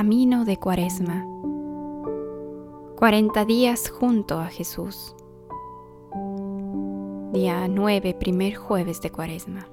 [0.00, 1.26] camino de Cuaresma.
[2.96, 5.14] 40 días junto a Jesús.
[7.34, 9.68] Día 9, primer jueves de Cuaresma.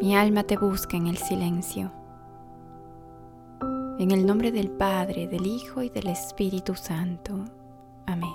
[0.00, 1.92] Mi alma te busca en el silencio.
[4.00, 7.44] En el nombre del Padre, del Hijo y del Espíritu Santo.
[8.06, 8.34] Amén.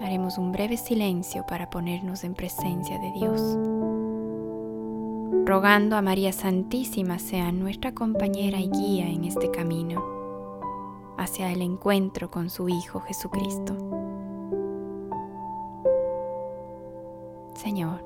[0.00, 3.75] Haremos un breve silencio para ponernos en presencia de Dios
[5.46, 10.04] rogando a María Santísima sea nuestra compañera y guía en este camino
[11.16, 13.76] hacia el encuentro con su Hijo Jesucristo.
[17.54, 18.04] Señor,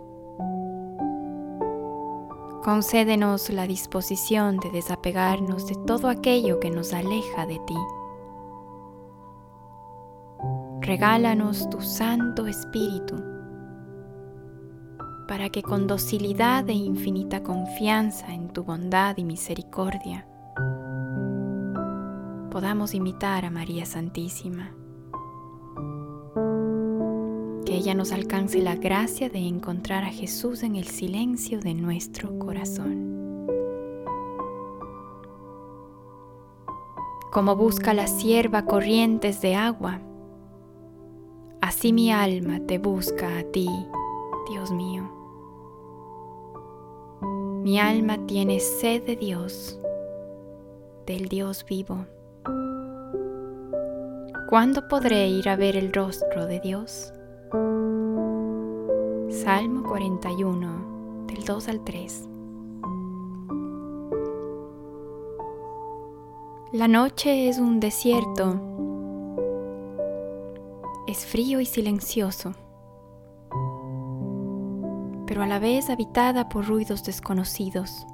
[2.62, 7.76] concédenos la disposición de desapegarnos de todo aquello que nos aleja de ti.
[10.82, 13.39] Regálanos tu Santo Espíritu
[15.30, 20.26] para que con docilidad e infinita confianza en tu bondad y misericordia
[22.50, 24.74] podamos imitar a María Santísima.
[27.64, 32.36] Que ella nos alcance la gracia de encontrar a Jesús en el silencio de nuestro
[32.40, 33.46] corazón.
[37.30, 40.00] Como busca la sierva corrientes de agua,
[41.60, 43.68] así mi alma te busca a ti,
[44.50, 45.19] Dios mío.
[47.62, 49.78] Mi alma tiene sed de Dios,
[51.04, 52.06] del Dios vivo.
[54.48, 57.12] ¿Cuándo podré ir a ver el rostro de Dios?
[59.28, 62.28] Salmo 41, del 2 al 3.
[66.72, 68.58] La noche es un desierto,
[71.06, 72.54] es frío y silencioso
[75.30, 78.04] pero a la vez habitada por ruidos desconocidos.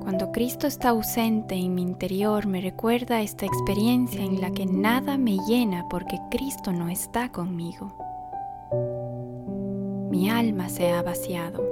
[0.00, 5.18] Cuando Cristo está ausente en mi interior me recuerda esta experiencia en la que nada
[5.18, 7.92] me llena porque Cristo no está conmigo.
[10.10, 11.62] Mi alma se ha vaciado,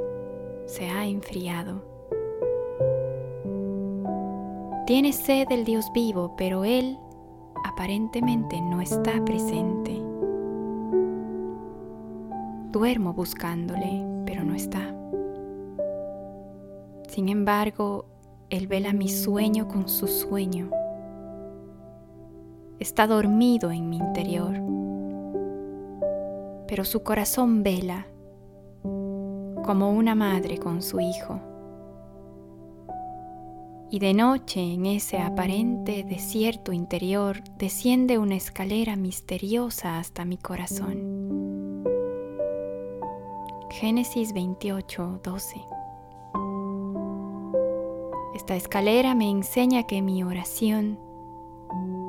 [0.66, 1.82] se ha enfriado.
[4.86, 6.98] Tiene sed del Dios vivo, pero Él
[7.64, 9.97] aparentemente no está presente.
[12.70, 14.94] Duermo buscándole, pero no está.
[17.08, 18.04] Sin embargo,
[18.50, 20.70] Él vela mi sueño con su sueño.
[22.78, 24.54] Está dormido en mi interior,
[26.68, 28.06] pero su corazón vela
[29.64, 31.40] como una madre con su hijo.
[33.90, 41.27] Y de noche en ese aparente desierto interior desciende una escalera misteriosa hasta mi corazón.
[43.70, 45.66] Génesis 28, 12.
[48.34, 50.98] Esta escalera me enseña que mi oración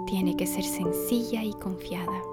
[0.07, 2.23] tiene que ser sencilla y confiada.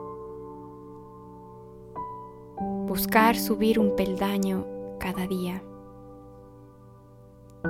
[2.87, 4.65] Buscar subir un peldaño
[5.01, 5.61] cada día,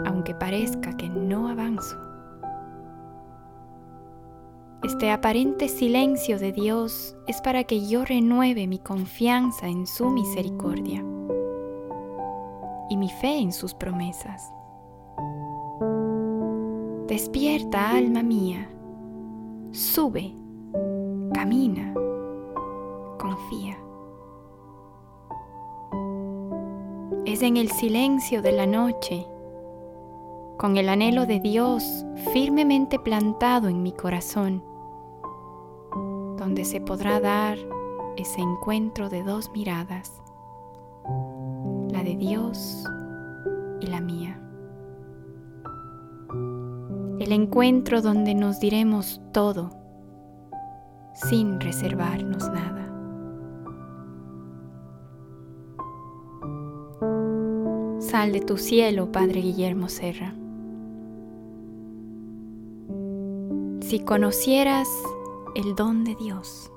[0.05, 1.97] aunque parezca que no avanzo.
[4.85, 11.03] Este aparente silencio de Dios es para que yo renueve mi confianza en su misericordia
[12.89, 14.53] y mi fe en sus promesas.
[17.07, 18.69] Despierta, alma mía,
[19.71, 20.35] sube,
[21.33, 21.95] camina,
[23.19, 23.79] confía.
[27.25, 29.27] Es en el silencio de la noche,
[30.59, 34.63] con el anhelo de Dios firmemente plantado en mi corazón,
[36.37, 37.59] donde se podrá dar
[38.17, 40.23] ese encuentro de dos miradas
[42.07, 42.85] de Dios
[43.81, 44.41] y la mía.
[47.19, 49.71] El encuentro donde nos diremos todo
[51.15, 52.85] sin reservarnos nada.
[57.99, 60.33] Sal de tu cielo, Padre Guillermo Serra.
[63.81, 64.89] Si conocieras
[65.57, 66.71] el don de Dios,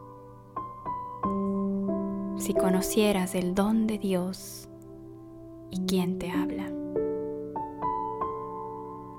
[2.37, 4.68] si conocieras el don de Dios,
[5.71, 6.71] y quién te habla.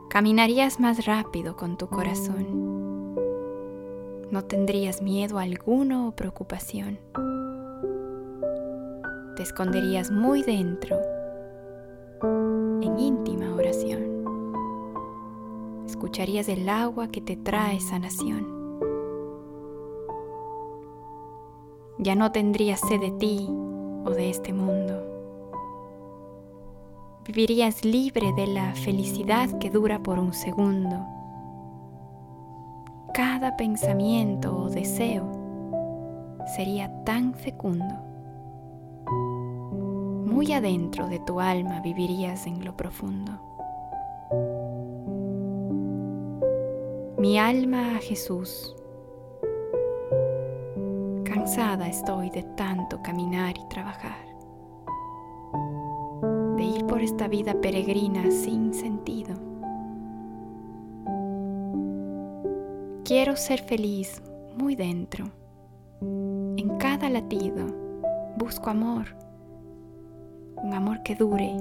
[0.09, 3.15] Caminarías más rápido con tu corazón.
[4.31, 6.99] No tendrías miedo alguno o preocupación.
[9.37, 10.99] Te esconderías muy dentro,
[12.23, 14.25] en íntima oración.
[15.87, 18.59] Escucharías el agua que te trae sanación.
[21.99, 23.47] Ya no tendrías sed de ti
[24.05, 25.10] o de este mundo
[27.33, 31.07] vivirías libre de la felicidad que dura por un segundo.
[33.15, 35.31] Cada pensamiento o deseo
[36.57, 37.95] sería tan fecundo.
[40.27, 43.31] Muy adentro de tu alma vivirías en lo profundo.
[47.17, 48.75] Mi alma a Jesús.
[51.23, 54.30] Cansada estoy de tanto caminar y trabajar
[57.01, 59.35] por esta vida peregrina sin sentido.
[63.05, 64.21] Quiero ser feliz
[64.59, 65.25] muy dentro.
[66.03, 67.65] En cada latido
[68.37, 69.07] busco amor,
[70.63, 71.57] un amor que dure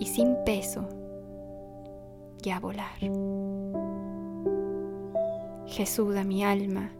[0.00, 0.88] y sin peso
[2.42, 2.98] ya volar.
[5.68, 6.90] Jesús a mi alma,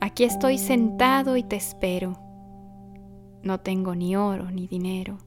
[0.00, 2.23] aquí estoy sentado y te espero
[3.44, 5.18] no tengo ni oro ni dinero.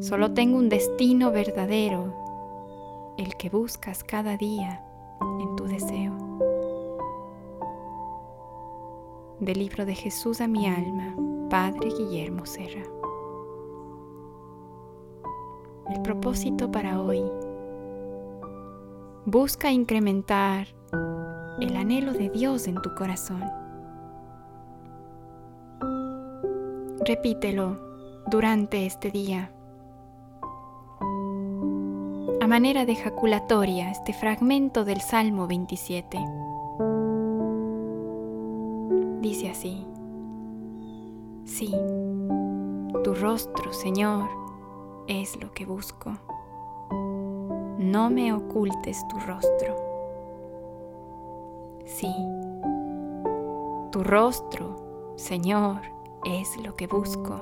[0.00, 4.84] Solo tengo un destino verdadero, el que buscas cada día
[5.40, 6.12] en tu deseo.
[9.38, 11.14] Del libro de Jesús a mi alma,
[11.48, 12.82] Padre Guillermo Serra.
[15.90, 17.22] El propósito para hoy.
[19.26, 20.66] Busca incrementar
[21.60, 23.42] el anhelo de Dios en tu corazón
[27.04, 27.80] Repítelo
[28.28, 29.50] durante este día.
[32.40, 36.18] A manera de ejaculatoria, este fragmento del Salmo 27.
[39.20, 39.84] Dice así,
[41.44, 41.74] sí,
[43.02, 44.28] tu rostro, Señor,
[45.08, 46.12] es lo que busco.
[47.78, 49.74] No me ocultes tu rostro.
[51.84, 52.14] Sí,
[53.90, 55.80] tu rostro, Señor,
[56.24, 57.40] es lo que busco.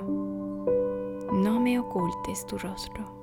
[1.31, 3.20] No me ocultes tu rostro.